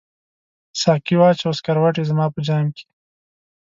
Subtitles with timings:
[0.81, 2.85] ساقي واچوه سکروټي زما په جام کې